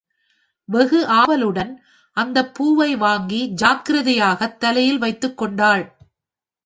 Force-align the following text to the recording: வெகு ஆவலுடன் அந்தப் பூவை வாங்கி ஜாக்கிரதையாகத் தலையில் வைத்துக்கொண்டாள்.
வெகு 0.65 1.07
ஆவலுடன் 1.07 1.83
அந்தப் 2.17 2.53
பூவை 2.53 2.95
வாங்கி 2.95 3.53
ஜாக்கிரதையாகத் 3.61 4.57
தலையில் 4.57 4.99
வைத்துக்கொண்டாள். 4.99 5.83